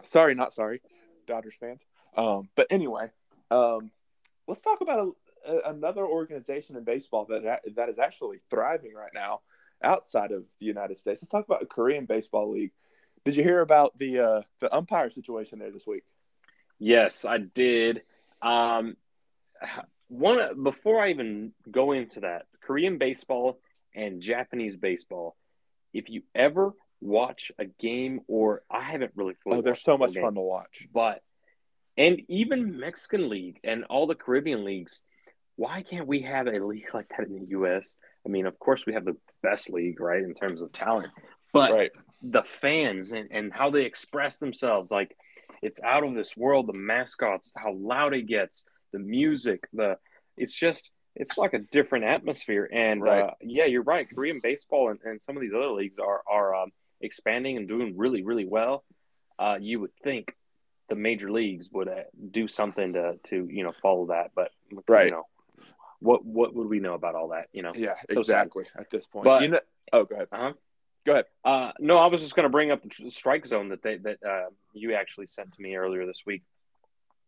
[0.03, 0.81] sorry, not sorry,
[1.27, 1.85] Dodgers fans.
[2.17, 3.11] Um, but anyway,
[3.51, 3.91] um,
[4.47, 5.15] let's talk about
[5.47, 9.41] a, a, another organization in baseball that that is actually thriving right now
[9.83, 11.21] outside of the United States.
[11.21, 12.73] Let's talk about the Korean Baseball League.
[13.27, 16.05] Did you hear about the uh, the umpire situation there this week?
[16.79, 18.03] Yes, I did.
[18.41, 18.97] Um,
[20.07, 23.59] one before I even go into that, Korean baseball
[23.93, 25.37] and Japanese baseball.
[25.93, 29.59] If you ever watch a game, or I haven't really fully.
[29.59, 30.87] Oh, they're so much game, fun to watch.
[30.95, 31.21] But
[31.97, 35.03] and even Mexican league and all the Caribbean leagues.
[35.57, 37.97] Why can't we have a league like that in the U.S.?
[38.25, 41.09] I mean, of course, we have the best league, right, in terms of talent,
[41.53, 41.91] but right.
[42.23, 45.17] The fans and, and how they express themselves, like
[45.63, 46.67] it's out of this world.
[46.67, 49.99] The mascots, how loud it gets, the music, the
[50.37, 52.69] it's just it's like a different atmosphere.
[52.71, 53.25] And right.
[53.25, 54.09] uh, yeah, you're right.
[54.09, 57.97] Korean baseball and, and some of these other leagues are are um, expanding and doing
[57.97, 58.85] really really well.
[59.39, 60.35] Uh, you would think
[60.89, 64.51] the major leagues would uh, do something to to you know follow that, but
[64.89, 65.07] right.
[65.07, 65.25] you know
[66.01, 67.49] what what would we know about all that?
[67.53, 68.65] You know, yeah, so exactly.
[68.65, 68.83] Sad.
[68.83, 69.61] At this point, but, you know,
[69.93, 70.29] oh, go ahead.
[70.33, 70.53] Uh-huh.
[71.07, 71.27] Go ahead.
[71.45, 74.19] Uh, no, I was just going to bring up the strike zone that they that
[74.27, 76.43] uh, you actually sent to me earlier this week.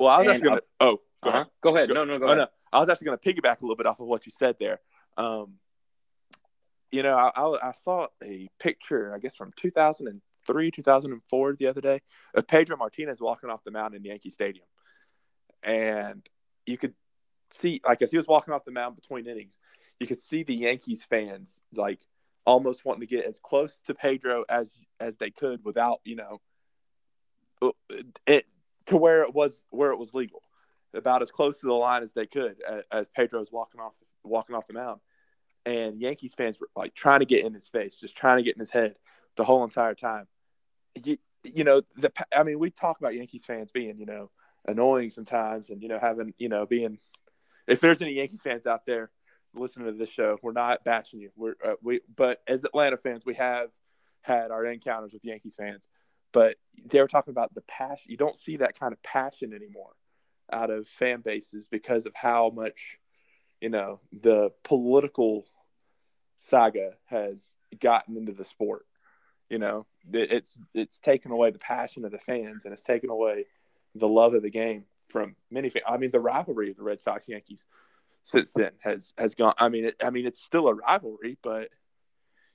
[0.00, 0.62] Well, I was actually going to.
[0.80, 1.38] Oh, go uh-huh.
[1.38, 1.46] ahead.
[1.62, 1.88] Go ahead.
[1.88, 2.38] Go, no, no, go oh, ahead.
[2.38, 2.46] No.
[2.72, 4.80] I was actually going to piggyback a little bit off of what you said there.
[5.16, 5.54] Um,
[6.90, 11.80] you know, I, I, I, saw a picture, I guess, from 2003, 2004 the other
[11.80, 12.00] day
[12.34, 14.66] of Pedro Martinez walking off the mound in Yankee Stadium.
[15.62, 16.26] And
[16.66, 16.94] you could
[17.50, 19.58] see, like, as he was walking off the mound between innings,
[20.00, 22.00] you could see the Yankees fans, like,
[22.48, 26.40] almost wanting to get as close to Pedro as as they could without, you know,
[27.60, 27.70] uh,
[28.26, 28.46] it
[28.86, 30.42] to where it was where it was legal
[30.94, 33.92] about as close to the line as they could as, as Pedro's walking off
[34.24, 35.00] walking off the mound.
[35.66, 38.56] And Yankees fans were like trying to get in his face, just trying to get
[38.56, 38.96] in his head
[39.36, 40.26] the whole entire time.
[41.04, 44.30] You, you know, the I mean, we talk about Yankees fans being, you know,
[44.66, 46.98] annoying sometimes, and you know, having, you know, being.
[47.66, 49.10] If there's any Yankees fans out there
[49.58, 51.30] listening to this show, we're not bashing you.
[51.36, 53.70] We're uh, we, but as Atlanta fans, we have
[54.22, 55.86] had our encounters with Yankees fans.
[56.32, 58.10] But they were talking about the passion.
[58.10, 59.92] You don't see that kind of passion anymore
[60.52, 62.98] out of fan bases because of how much
[63.60, 65.44] you know the political
[66.38, 68.86] saga has gotten into the sport
[69.50, 73.44] you know it's it's taken away the passion of the fans and it's taken away
[73.94, 75.84] the love of the game from many fans.
[75.88, 77.64] I mean the rivalry of the Red Sox Yankees
[78.28, 81.68] since then has has gone I mean it, I mean it's still a rivalry but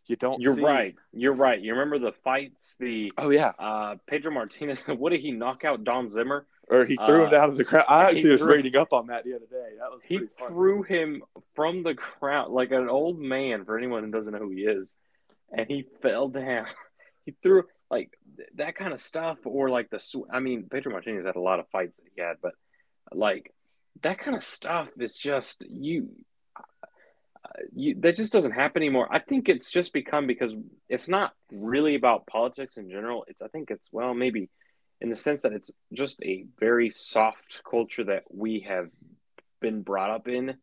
[0.05, 0.61] you don't You're see...
[0.61, 0.95] right.
[1.13, 1.61] You're right.
[1.61, 3.53] You remember the fights the Oh yeah.
[3.57, 6.45] Uh Pedro Martinez what did he knock out Don Zimmer?
[6.69, 7.85] or he threw uh, him down to the ground.
[7.89, 9.73] I actually was reading up on that the other day.
[9.79, 11.23] That was he threw him
[11.55, 13.65] from the ground like an old man.
[13.65, 14.95] For anyone who doesn't know who he is,
[15.51, 16.67] and he fell down.
[17.25, 18.11] He threw like
[18.55, 20.03] that kind of stuff, or like the.
[20.29, 22.51] I mean, Pedro Martinez had a lot of fights that he had, but
[23.13, 23.53] like
[24.01, 26.09] that kind of stuff is just you.
[27.71, 29.07] You, that just doesn't happen anymore.
[29.11, 30.55] I think it's just become because
[30.89, 33.25] it's not really about politics in general.
[33.27, 34.49] It's I think it's well maybe
[35.01, 38.89] in the sense that it's just a very soft culture that we have
[39.59, 40.55] been brought up in.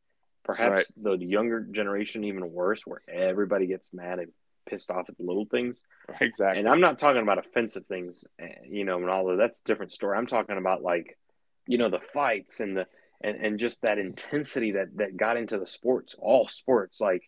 [0.43, 1.19] Perhaps right.
[1.19, 4.33] the younger generation even worse, where everybody gets mad and
[4.66, 5.85] pissed off at the little things.
[6.21, 6.59] Exactly.
[6.59, 9.64] And I'm not talking about offensive things, eh, you know, and all of that's a
[9.64, 10.16] different story.
[10.16, 11.19] I'm talking about like,
[11.66, 12.87] you know, the fights and the
[13.21, 17.01] and, and just that intensity that that got into the sports, all sports.
[17.01, 17.23] Like,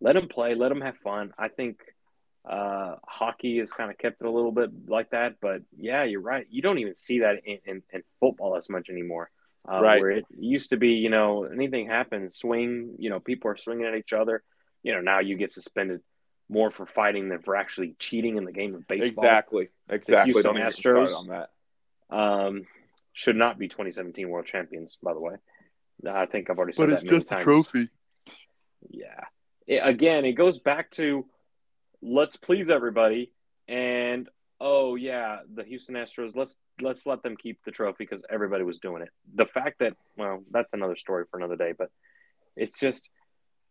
[0.00, 1.32] let them play, let them have fun.
[1.38, 1.80] I think
[2.48, 6.20] uh, hockey has kind of kept it a little bit like that, but yeah, you're
[6.20, 6.46] right.
[6.50, 9.30] You don't even see that in, in, in football as much anymore.
[9.68, 10.00] Uh, right.
[10.00, 13.86] Where it used to be, you know, anything happens, swing, you know, people are swinging
[13.86, 14.44] at each other.
[14.84, 16.02] You know, now you get suspended
[16.48, 19.24] more for fighting than for actually cheating in the game of baseball.
[19.24, 19.68] Exactly.
[19.88, 20.40] Exactly.
[20.40, 21.50] Don't Astros on that.
[22.08, 22.66] Um,
[23.16, 25.36] should not be 2017 world champions, by the way.
[26.06, 27.06] I think I've already said but that.
[27.06, 27.40] But it's just times.
[27.40, 27.88] a trophy.
[28.90, 29.24] Yeah.
[29.66, 31.24] It, again, it goes back to
[32.02, 33.32] let's please everybody,
[33.66, 34.28] and
[34.60, 36.36] oh yeah, the Houston Astros.
[36.36, 39.08] Let's let's let them keep the trophy because everybody was doing it.
[39.34, 41.72] The fact that well, that's another story for another day.
[41.76, 41.90] But
[42.54, 43.08] it's just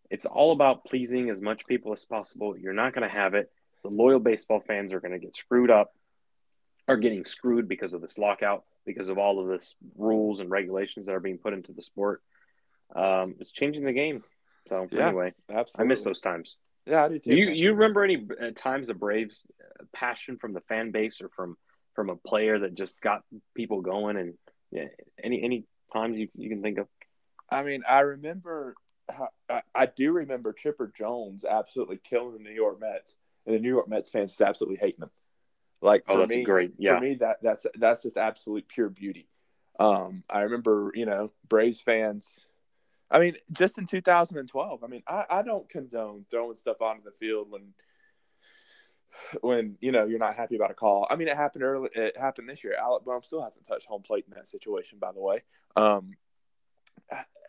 [0.09, 2.57] it's all about pleasing as much people as possible.
[2.57, 3.51] You're not going to have it.
[3.83, 5.93] The loyal baseball fans are going to get screwed up,
[6.87, 11.07] are getting screwed because of this lockout, because of all of this rules and regulations
[11.07, 12.21] that are being put into the sport.
[12.95, 14.23] Um, it's changing the game.
[14.69, 15.85] So yeah, anyway, absolutely.
[15.85, 16.57] I miss those times.
[16.85, 17.31] Yeah, I do too.
[17.31, 21.21] Do you you remember any uh, times the Braves uh, passion from the fan base
[21.21, 21.57] or from
[21.95, 23.23] from a player that just got
[23.55, 24.33] people going and
[24.71, 24.85] yeah,
[25.23, 26.87] any any times you, you can think of?
[27.49, 28.75] I mean, I remember
[29.49, 33.69] I, I do remember Chipper Jones absolutely killing the New York Mets, and the New
[33.69, 35.11] York Mets fans just absolutely hating him.
[35.85, 36.73] Like oh, for me, great.
[36.77, 36.95] Yeah.
[36.95, 39.27] For me, that that's that's just absolute pure beauty.
[39.79, 42.47] Um, I remember, you know, Braves fans
[43.09, 44.83] I mean, just in 2012.
[44.83, 47.73] I mean, I, I don't condone throwing stuff onto the field when
[49.41, 51.07] when you know you're not happy about a call.
[51.09, 51.89] I mean, it happened early.
[51.93, 52.75] It happened this year.
[52.77, 55.43] Alec Bohm still hasn't touched home plate in that situation, by the way.
[55.75, 56.13] Um,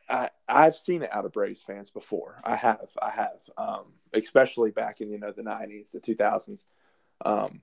[0.08, 2.40] I, I have seen it out of Braves fans before.
[2.44, 6.64] I have, I have, um, especially back in you know the '90s, the 2000s.
[7.24, 7.62] Um,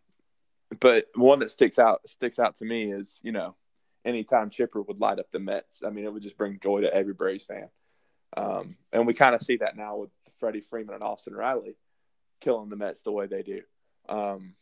[0.79, 3.55] but one that sticks out sticks out to me is you know
[4.05, 5.83] anytime Chipper would light up the Mets.
[5.86, 7.69] I mean, it would just bring joy to every Braves fan.
[8.36, 10.09] Um, and we kind of see that now with
[10.39, 11.75] Freddie Freeman and Austin Riley
[12.41, 13.62] killing the Mets the way they do.
[14.09, 14.55] Um,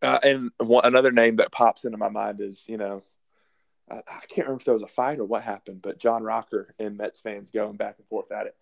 [0.00, 3.02] uh, and one, another name that pops into my mind is, you know,
[3.90, 6.74] I, I, can't remember if there was a fight or what happened, but John Rocker
[6.78, 8.56] and Mets fans going back and forth at it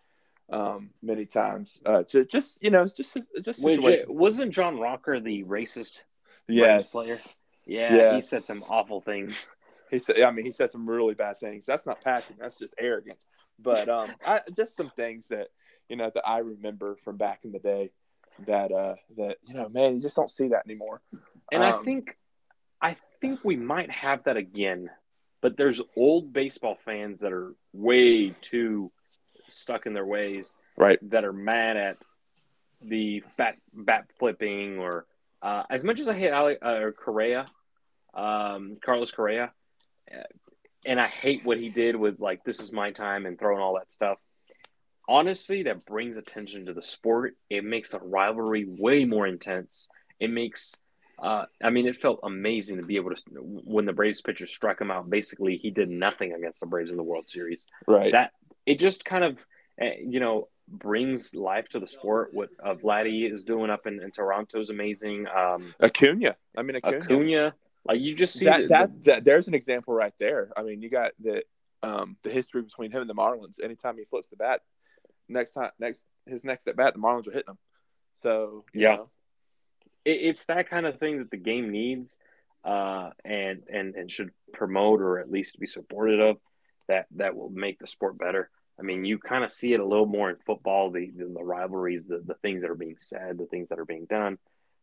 [0.51, 1.81] um, many times.
[1.85, 5.99] Uh, to just you know, it's just just Wait, wasn't John Rocker the racist
[6.49, 6.91] yes.
[6.91, 7.19] player?
[7.67, 8.15] Yeah, yes.
[8.15, 9.47] he said some awful things.
[9.91, 11.67] He said, I mean, he said some really bad things.
[11.67, 12.37] That's not passion.
[12.39, 13.25] That's just arrogance.
[13.59, 15.49] But um, I, just some things that
[15.89, 17.91] you know that I remember from back in the day
[18.47, 21.01] that uh that you know, man, you just don't see that anymore.
[21.51, 22.17] And um, I think,
[22.83, 24.91] I think we might have that again.
[25.41, 28.91] But there's old baseball fans that are way too
[29.49, 30.99] stuck in their ways, right?
[31.11, 32.05] That are mad at
[32.83, 35.07] the bat bat flipping or
[35.47, 37.47] uh, as much as I hate Ale, uh, Correa,
[38.13, 39.53] um, Carlos Correa,
[40.85, 43.75] and I hate what he did with like this is my time and throwing all
[43.75, 44.19] that stuff.
[45.09, 47.37] Honestly, that brings attention to the sport.
[47.49, 49.89] It makes the rivalry way more intense.
[50.19, 50.75] It makes
[51.23, 54.81] uh, I mean, it felt amazing to be able to when the Braves pitcher struck
[54.81, 55.09] him out.
[55.09, 57.69] Basically, he did nothing against the Braves in the World Series.
[57.87, 58.11] Right.
[58.11, 58.33] That
[58.67, 59.39] it just kind of,
[59.81, 62.31] eh, you know, brings life to the sport.
[62.33, 65.27] What uh, Vladdy is doing up in, in Toronto is amazing.
[65.29, 67.05] Um, Acuna, I mean Acuna.
[67.05, 67.55] Acuna
[67.87, 70.49] like you just see that, the, that, that there's an example right there.
[70.57, 71.45] I mean, you got the
[71.83, 73.63] um the history between him and the Marlins.
[73.63, 74.63] Anytime he flips the bat,
[75.29, 77.59] next time next his next at bat, the Marlins are hitting him.
[78.23, 78.99] So yeah,
[80.05, 82.19] it, it's that kind of thing that the game needs,
[82.65, 86.37] uh, and and and should promote or at least be supportive of.
[86.89, 88.51] That that will make the sport better.
[88.79, 91.43] I mean, you kind of see it a little more in football, the, the, the
[91.43, 94.39] rivalries, the the things that are being said, the things that are being done.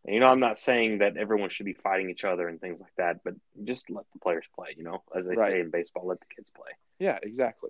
[0.05, 2.81] And, you know, I'm not saying that everyone should be fighting each other and things
[2.81, 4.73] like that, but just let the players play.
[4.75, 5.51] You know, as they right.
[5.51, 6.71] say in baseball, let the kids play.
[6.99, 7.69] Yeah, exactly.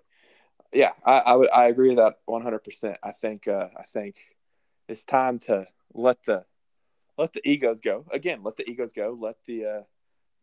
[0.72, 2.60] Yeah, I, I would I agree with that 100.
[2.60, 4.18] percent I think uh, I think
[4.88, 6.46] it's time to let the
[7.18, 8.44] let the egos go again.
[8.44, 9.16] Let the egos go.
[9.20, 9.82] Let the uh,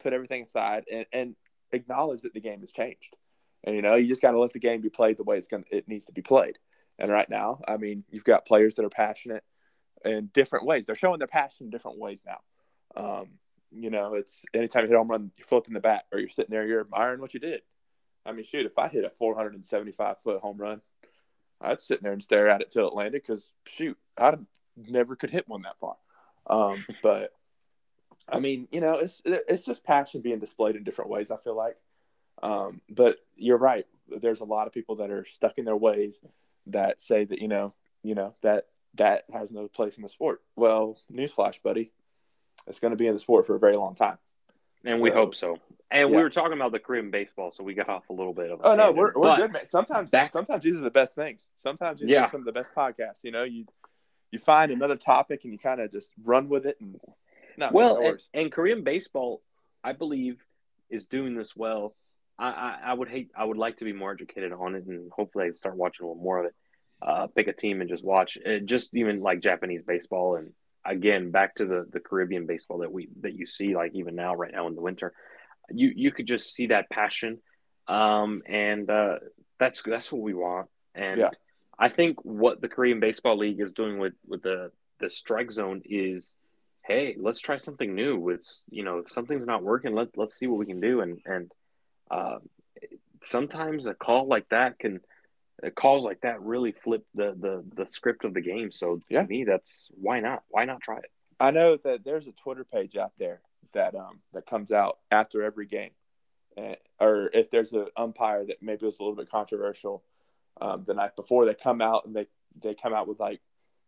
[0.00, 1.36] put everything aside and, and
[1.72, 3.16] acknowledge that the game has changed.
[3.64, 5.46] And you know, you just got to let the game be played the way it's
[5.46, 6.58] going it needs to be played.
[6.98, 9.44] And right now, I mean, you've got players that are passionate
[10.04, 10.86] in different ways.
[10.86, 12.40] They're showing their passion in different ways now.
[12.96, 13.28] Um,
[13.70, 16.28] you know, it's anytime you hit a home run, you're flipping the bat or you're
[16.28, 17.62] sitting there, you're admiring what you did.
[18.26, 20.82] I mean, shoot, if I hit a 475 foot home run,
[21.60, 24.36] I'd sit there and stare at it till it landed because shoot, I
[24.76, 25.96] never could hit one that far.
[26.46, 27.32] Um, but
[28.28, 31.30] I mean, you know, it's it's just passion being displayed in different ways.
[31.30, 31.76] I feel like,
[32.42, 33.86] um, but you're right.
[34.08, 36.20] There's a lot of people that are stuck in their ways
[36.66, 40.42] that say that you know, you know that that has no place in the sport.
[40.56, 41.92] Well, newsflash, buddy,
[42.66, 44.18] it's going to be in the sport for a very long time.
[44.84, 45.58] And so, we hope so.
[45.90, 46.16] And yeah.
[46.16, 48.60] we were talking about the Caribbean baseball, so we got off a little bit of.
[48.62, 49.66] oh no, we're, we're good, man.
[49.66, 51.46] Sometimes, back, sometimes these are the best things.
[51.56, 52.24] Sometimes these yeah.
[52.24, 53.24] are some of the best podcasts.
[53.24, 53.66] You know, you
[54.30, 56.76] you find another topic and you kind of just run with it.
[56.80, 57.00] And
[57.56, 59.42] no, well, and, and Korean baseball,
[59.82, 60.38] I believe,
[60.88, 61.94] is doing this well.
[62.48, 63.30] I, I would hate.
[63.36, 66.08] I would like to be more educated on it, and hopefully, I start watching a
[66.08, 66.54] little more of it.
[67.02, 68.36] Uh, pick a team and just watch.
[68.36, 70.52] It, just even like Japanese baseball, and
[70.84, 74.34] again, back to the the Caribbean baseball that we that you see, like even now,
[74.34, 75.12] right now in the winter,
[75.70, 77.40] you you could just see that passion,
[77.88, 79.16] um, and uh,
[79.58, 80.68] that's that's what we want.
[80.94, 81.30] And yeah.
[81.78, 85.82] I think what the Korean Baseball League is doing with with the the strike zone
[85.84, 86.36] is
[86.86, 88.30] hey, let's try something new.
[88.30, 91.00] It's you know, if something's not working, let let's see what we can do.
[91.00, 91.52] And and
[92.10, 92.38] uh,
[93.22, 95.00] sometimes a call like that can
[95.74, 98.72] calls like that really flip the the the script of the game.
[98.72, 99.22] So yeah.
[99.22, 100.42] to me, that's why not?
[100.48, 101.10] Why not try it?
[101.38, 103.40] I know that there's a Twitter page out there
[103.74, 105.90] that um that comes out after every game,
[106.56, 110.02] and, or if there's an umpire that maybe was a little bit controversial
[110.60, 112.26] um, the night before, they come out and they
[112.60, 113.40] they come out with like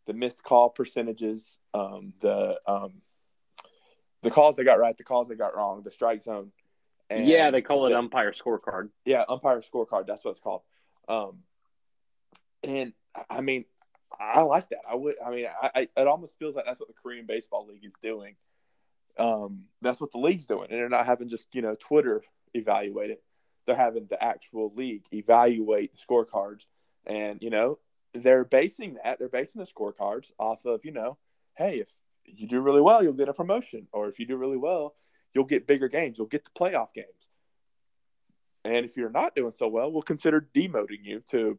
[0.07, 3.03] the missed call percentages, um, the um,
[4.23, 6.53] the calls they got right, the calls they got wrong, the strike zone.
[7.13, 8.91] And yeah, they call it the, umpire scorecard.
[9.05, 10.07] Yeah, umpire scorecard.
[10.07, 10.63] That's what it's called.
[11.09, 11.39] Um,
[12.63, 12.93] and
[13.29, 13.65] I mean,
[14.19, 14.81] I like that.
[14.89, 15.15] I would.
[15.25, 17.95] I mean, I, I, it almost feels like that's what the Korean Baseball League is
[18.03, 18.37] doing.
[19.19, 22.23] Um, that's what the league's doing, and they're not having just you know Twitter
[22.55, 23.23] evaluate it.
[23.67, 26.67] They're having the actual league evaluate the scorecards,
[27.07, 27.79] and you know
[28.15, 31.17] they're basing that they're basing the scorecards off of you know
[31.57, 31.89] hey if
[32.27, 34.95] you do really well you'll get a promotion or if you do really well
[35.35, 36.19] you'll get bigger games.
[36.19, 37.07] You'll get the playoff games.
[38.65, 41.59] And if you're not doing so well we'll consider demoting you to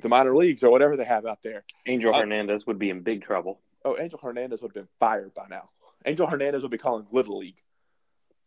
[0.00, 1.64] the minor leagues or whatever they have out there.
[1.86, 3.60] Angel uh, hernandez would be in big trouble.
[3.84, 5.68] Oh angel hernandez would have been fired by now.
[6.04, 7.60] Angel hernandez would be calling little league.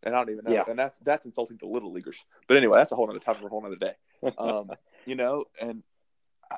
[0.04, 0.52] And i don't even know.
[0.52, 0.64] Yeah.
[0.68, 2.16] and that's that's insulting to little leaguers.
[2.46, 3.94] But anyway that's a whole other topic for a whole other day.
[4.38, 4.70] Um,
[5.04, 5.82] you know and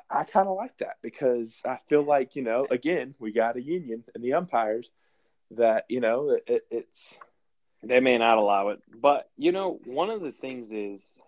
[0.09, 3.61] I, kind of like that because I feel like you know, again, we got a
[3.61, 4.89] union and the umpires
[5.51, 7.13] that you know it, it's
[7.85, 11.19] they may not allow it, but you know, one of the things is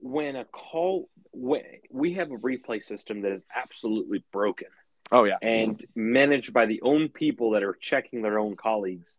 [0.00, 4.68] when a call we have a replay system that is absolutely broken.
[5.12, 9.18] Oh yeah, and managed by the own people that are checking their own colleagues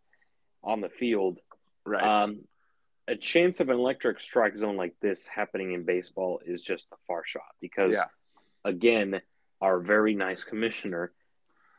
[0.62, 1.40] on the field.
[1.84, 2.02] Right.
[2.02, 2.40] Um,
[3.08, 6.96] a chance of an electric strike zone like this happening in baseball is just a
[7.06, 8.04] far shot because, yeah.
[8.64, 9.22] again,
[9.62, 11.10] our very nice commissioner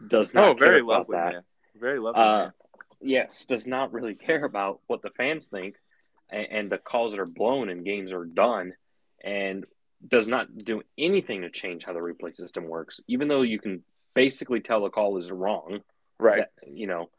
[0.06, 0.49] does not.
[0.49, 1.34] Oh, very lovely that.
[1.34, 1.43] man.
[1.80, 2.54] Very lovely uh, man.
[3.01, 5.75] Yes, does not really care about what the fans think,
[6.29, 8.73] and, and the calls that are blown and games are done,
[9.23, 9.65] and
[10.05, 13.01] does not do anything to change how the replay system works.
[13.07, 13.83] Even though you can
[14.13, 15.79] basically tell the call is wrong,
[16.19, 16.43] right?
[16.62, 17.09] That, you know,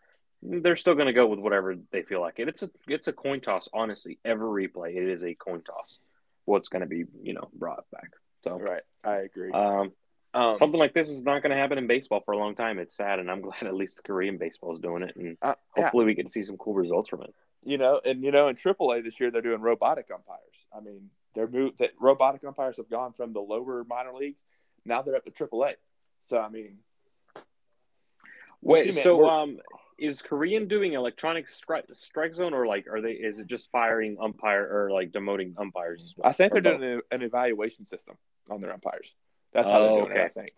[0.42, 2.48] they're still going to go with whatever they feel like it.
[2.48, 3.68] It's a it's a coin toss.
[3.72, 6.00] Honestly, every replay it is a coin toss.
[6.44, 8.10] What's going to be you know brought back?
[8.44, 9.52] So right, I agree.
[9.52, 9.92] Um,
[10.34, 12.78] um, something like this is not going to happen in baseball for a long time.
[12.78, 16.04] It's sad, and I'm glad at least Korean baseball is doing it, and uh, hopefully
[16.04, 16.16] yeah.
[16.16, 17.34] we to see some cool results from it.
[17.62, 20.40] You know, and you know, in AAA this year they're doing robotic umpires.
[20.74, 24.40] I mean, they're moved that robotic umpires have gone from the lower minor leagues.
[24.84, 25.74] Now they're up to AAA.
[26.20, 26.78] So I mean,
[28.62, 28.94] wait.
[28.94, 29.58] So um,
[29.98, 34.16] is Korean doing electronic strike, strike zone or like are they is it just firing
[34.20, 36.14] umpire or like demoting umpires?
[36.16, 36.28] Well?
[36.28, 38.16] I think they're doing an, evaluation system
[38.48, 39.14] on their umpires.
[39.52, 40.20] That's how oh, they're doing okay.
[40.20, 40.24] it.
[40.24, 40.52] I think.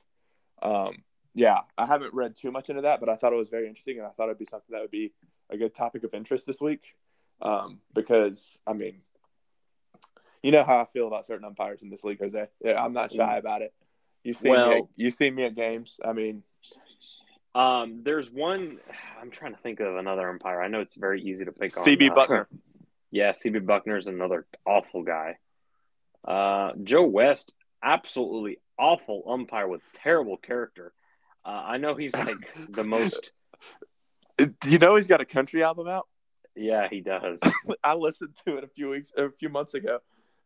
[0.63, 3.67] Um, yeah, I haven't read too much into that, but I thought it was very
[3.67, 5.13] interesting, and I thought it'd be something that would be
[5.51, 6.95] a good topic of interest this week.
[7.41, 9.01] Um, because I mean,
[10.43, 12.49] you know how I feel about certain umpires in this league, Jose.
[12.65, 13.73] Yeah, I'm not shy about it.
[14.25, 15.99] You see well, me, at, you see me at games.
[16.05, 16.45] I mean,
[17.55, 18.79] um, there's one.
[19.21, 20.63] I'm trying to think of another umpire.
[20.63, 21.85] I know it's very easy to pick on.
[21.85, 22.47] CB uh, Bucknor.
[23.15, 25.37] Yeah, CB Bucknor is another awful guy.
[26.27, 30.93] Uh, Joe West, absolutely awful umpire with terrible character.
[31.45, 33.33] Uh, I know he's like the most.
[34.39, 36.09] Do you know he's got a country album out?
[36.55, 37.41] Yeah, he does.
[37.85, 40.01] I listened to it a few weeks, a few months ago,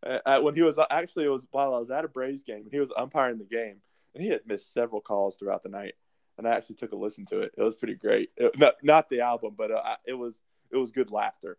[0.05, 2.73] uh, when he was actually it was while I was at a Braves game and
[2.73, 3.81] he was umpiring the game,
[4.15, 5.95] and he had missed several calls throughout the night
[6.39, 7.53] and I actually took a listen to it.
[7.57, 8.31] It was pretty great.
[8.37, 10.39] It, not, not the album, but uh, it was
[10.73, 11.57] it was good laughter.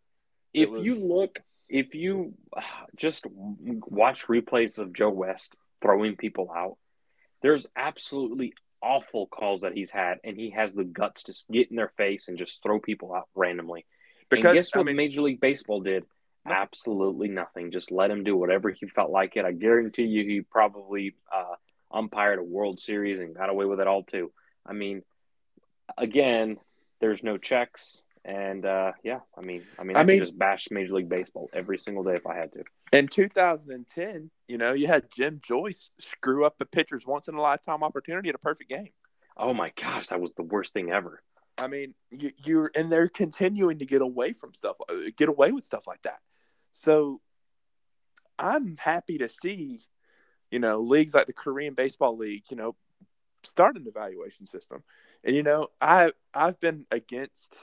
[0.53, 0.83] If was...
[0.83, 2.61] you look, if you uh,
[2.95, 6.77] just watch replays of Joe West throwing people out,
[7.41, 11.75] there's absolutely awful calls that he's had, and he has the guts to get in
[11.75, 13.85] their face and just throw people out randomly.
[14.29, 16.03] Because and guess what I mean, Major League Baseball did?
[16.45, 17.71] Absolutely nothing.
[17.71, 19.45] Just let him do whatever he felt like it.
[19.45, 21.55] I guarantee you, he probably uh,
[21.91, 24.31] umpired a World Series and got away with it all too.
[24.65, 25.03] I mean,
[25.97, 26.57] again,
[26.99, 28.01] there's no checks.
[28.27, 31.49] And uh, yeah, I mean, I mean, I, I mean, just bash Major League Baseball
[31.53, 32.63] every single day if I had to.
[32.91, 37.41] In 2010, you know, you had Jim Joyce screw up the pitcher's once in a
[37.41, 38.89] lifetime opportunity at a perfect game.
[39.37, 41.23] Oh my gosh, that was the worst thing ever.
[41.57, 45.53] I mean, you, you're and they're continuing to get away from stuff, uh, get away
[45.53, 46.19] with stuff like that.
[46.73, 47.21] So
[48.37, 49.85] I'm happy to see,
[50.51, 52.75] you know, leagues like the Korean Baseball League, you know,
[53.43, 54.83] start an evaluation system.
[55.23, 57.57] And you know, I I've been against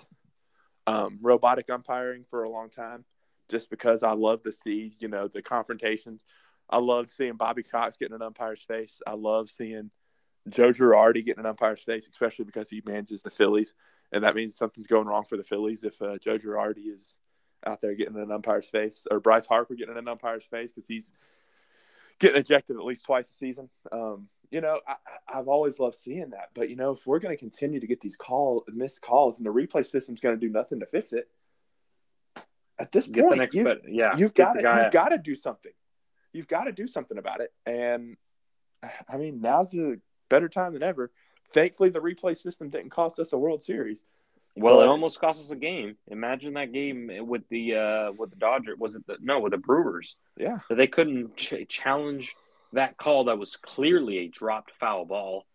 [0.87, 3.05] um, robotic umpiring for a long time,
[3.51, 6.24] just because I love to see, you know, the confrontations.
[6.68, 9.03] I love seeing Bobby Cox getting an umpire's face.
[9.07, 9.91] I love seeing
[10.49, 13.74] Joe Girardi getting an umpire's face, especially because he manages the Phillies,
[14.12, 17.16] and that means something's going wrong for the Phillies if uh, Joe Girardi is
[17.66, 21.12] out there getting an umpire's face, or Bryce Harper getting an umpire's face because he's
[22.18, 23.70] getting ejected at least twice a season.
[23.91, 26.51] Um, you know, I, have always loved seeing that.
[26.55, 29.47] But you know, if we're going to continue to get these call missed calls, and
[29.47, 31.28] the replay system's going to do nothing to fix it,
[32.78, 35.72] at this get point, you, yeah, you've got to you've got to do something.
[36.32, 37.53] You've got to do something about it.
[37.66, 38.16] And
[39.09, 41.11] I mean, now's the better time than ever.
[41.53, 44.05] Thankfully, the replay system didn't cost us a World Series.
[44.57, 45.97] Well, but, it almost cost us a game.
[46.07, 48.78] Imagine that game with the uh, with the Dodgers.
[48.78, 50.16] Was it the no with the Brewers?
[50.36, 52.36] Yeah, they couldn't ch- challenge
[52.74, 55.46] that call that was clearly a dropped foul ball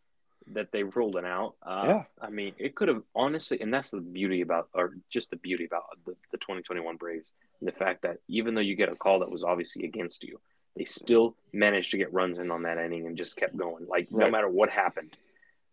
[0.54, 1.56] that they ruled it out.
[1.62, 5.30] Uh, yeah, I mean, it could have honestly, and that's the beauty about, or just
[5.30, 8.96] the beauty about the, the 2021 Braves, the fact that even though you get a
[8.96, 10.40] call that was obviously against you,
[10.76, 13.86] they still managed to get runs in on that inning and just kept going.
[13.88, 14.26] Like right.
[14.26, 15.16] no matter what happened,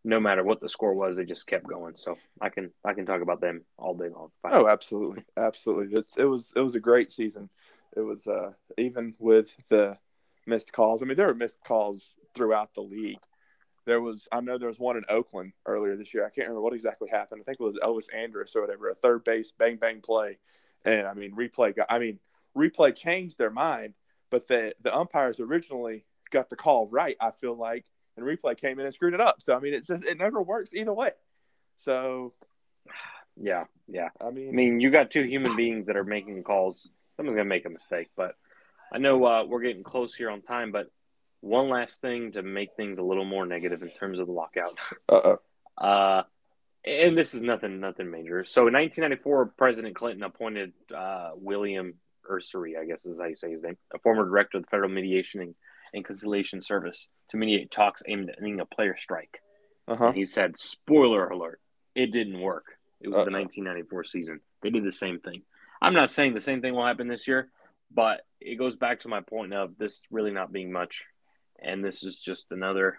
[0.05, 1.97] no matter what the score was, they just kept going.
[1.97, 4.31] So I can I can talk about them all day long.
[4.45, 5.99] Oh, absolutely, absolutely.
[5.99, 7.51] It's, it was it was a great season.
[7.97, 9.97] It was uh, even with the
[10.47, 11.03] missed calls.
[11.03, 13.19] I mean, there were missed calls throughout the league.
[13.85, 16.25] There was I know there was one in Oakland earlier this year.
[16.25, 17.41] I can't remember what exactly happened.
[17.41, 20.39] I think it was Elvis Andrus or whatever, a third base bang bang play,
[20.85, 21.75] and I mean replay.
[21.75, 22.19] Got, I mean
[22.57, 23.95] replay changed their mind,
[24.31, 27.17] but the the umpires originally got the call right.
[27.21, 27.85] I feel like
[28.17, 29.43] and replay came in and screwed it up.
[29.43, 31.11] So I mean, it's just it never works either way.
[31.77, 32.33] So
[33.37, 34.09] yeah, yeah.
[34.21, 36.91] I mean, I mean, you got two human beings that are making calls.
[37.17, 38.35] Someone's gonna make a mistake, but
[38.93, 40.73] I know uh, we're getting close here on time.
[40.73, 40.91] But
[41.41, 44.77] one last thing to make things a little more negative in terms of the lockout.
[45.09, 45.39] Uh-oh.
[45.79, 46.23] Uh
[46.87, 48.45] and this is nothing, nothing major.
[48.45, 51.95] So in 1994, President Clinton appointed uh, William
[52.31, 54.89] Usery, I guess is how you say his name, a former director of the Federal
[54.89, 55.55] Mediation and
[55.93, 59.41] and Conciliation Service to mediate talks aimed at ending a player strike.
[59.89, 60.13] Uh-huh.
[60.13, 61.61] he said, spoiler alert,
[61.95, 62.77] it didn't work.
[63.01, 63.25] It was Uh-oh.
[63.25, 64.41] the 1994 season.
[64.63, 65.43] They did the same thing.
[65.81, 67.49] I'm not saying the same thing will happen this year,
[67.95, 71.05] but it goes back to my point of this really not being much.
[71.63, 72.99] And this is just another.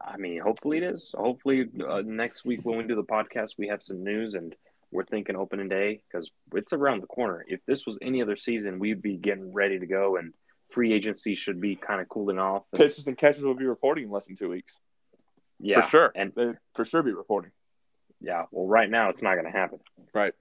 [0.00, 1.14] I mean, hopefully it is.
[1.16, 4.54] Hopefully uh, next week when we do the podcast, we have some news and
[4.90, 7.44] we're thinking opening day because it's around the corner.
[7.48, 10.32] If this was any other season, we'd be getting ready to go and
[10.70, 12.64] free agency should be kind of cooling off.
[12.74, 14.74] Pitchers and catchers will be reporting in less than two weeks.
[15.60, 17.52] Yeah, for sure, and they for sure be reporting.
[18.20, 19.78] Yeah, well, right now it's not going to happen.
[20.12, 20.34] Right.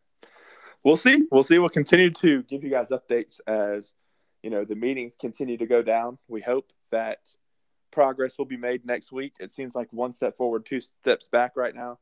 [0.83, 1.23] We'll see.
[1.31, 1.59] We'll see.
[1.59, 3.93] We'll continue to give you guys updates as
[4.41, 6.17] you know the meetings continue to go down.
[6.27, 7.19] We hope that
[7.91, 9.33] progress will be made next week.
[9.39, 11.99] It seems like one step forward, two steps back right now,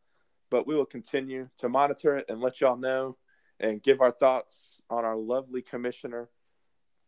[0.49, 3.17] but we will continue to monitor it and let y'all know
[3.59, 6.29] and give our thoughts on our lovely commissioner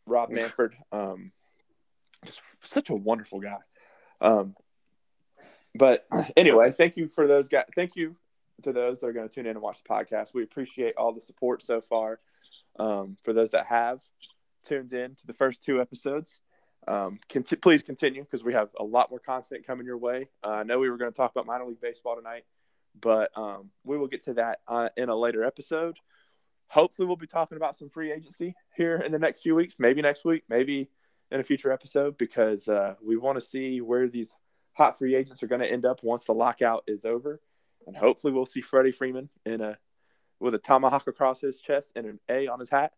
[0.05, 0.73] Rob Manfred.
[0.91, 1.31] Um,
[2.25, 3.57] just such a wonderful guy.
[4.21, 4.55] Um,
[5.73, 6.05] but
[6.37, 7.65] anyway, thank you for those guys.
[7.75, 8.15] Thank you
[8.63, 10.33] to those that are going to tune in and watch the podcast.
[10.33, 12.19] We appreciate all the support so far.
[12.79, 13.99] Um, for those that have
[14.65, 16.39] tuned in to the first two episodes,
[16.87, 20.29] um, cont- please continue because we have a lot more content coming your way.
[20.43, 22.45] Uh, I know we were going to talk about minor league baseball tonight,
[22.99, 25.97] but um, we will get to that uh, in a later episode
[26.73, 30.01] hopefully we'll be talking about some free agency here in the next few weeks, maybe
[30.01, 30.89] next week, maybe
[31.29, 34.33] in a future episode, because uh, we want to see where these
[34.73, 37.39] hot free agents are going to end up once the lockout is over,
[37.87, 39.77] and hopefully we'll see Freddie Freeman in a
[40.39, 42.93] with a tomahawk across his chest and an A on his hat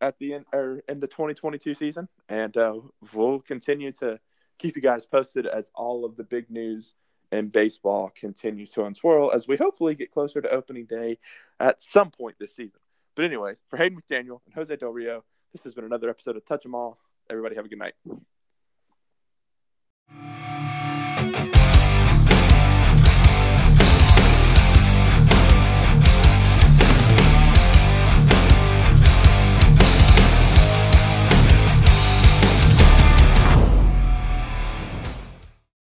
[0.00, 2.74] at the end or in the 2022 season, and uh,
[3.14, 4.18] we'll continue to
[4.58, 6.94] keep you guys posted as all of the big news
[7.30, 11.18] in baseball continues to unswirl as we hopefully get closer to opening day
[11.58, 12.78] at some point this season.
[13.14, 16.44] But anyways, for Hayden McDaniel and Jose Del Rio, this has been another episode of
[16.44, 16.98] Touch 'em All.
[17.30, 17.94] Everybody have a good night.